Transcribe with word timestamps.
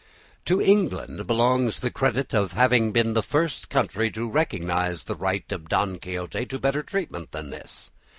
To 0.45 0.59
England 0.59 1.27
belongs 1.27 1.79
the 1.81 1.91
credit 1.91 2.33
of 2.33 2.53
having 2.53 2.91
been 2.91 3.13
the 3.13 3.21
first 3.21 3.69
country 3.69 4.09
to 4.09 4.27
recognise 4.27 5.03
the 5.03 5.13
right 5.13 5.45
of 5.51 5.69
"Don 5.69 5.99
Quixote" 5.99 6.47
to 6.47 6.57
better 6.57 6.81
treatment 6.81 7.31
than 7.31 7.51
this. 7.51 7.91